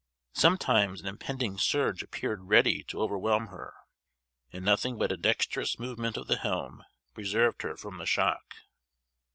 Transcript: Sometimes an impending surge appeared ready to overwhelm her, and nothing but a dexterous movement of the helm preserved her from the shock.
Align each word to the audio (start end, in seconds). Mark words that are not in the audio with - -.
Sometimes 0.33 0.99
an 0.99 1.05
impending 1.07 1.59
surge 1.59 2.01
appeared 2.01 2.45
ready 2.45 2.81
to 2.85 2.99
overwhelm 3.03 3.49
her, 3.49 3.75
and 4.51 4.65
nothing 4.65 4.97
but 4.97 5.11
a 5.11 5.15
dexterous 5.15 5.77
movement 5.77 6.17
of 6.17 6.25
the 6.25 6.37
helm 6.37 6.83
preserved 7.13 7.61
her 7.61 7.77
from 7.77 7.99
the 7.99 8.07
shock. 8.07 8.55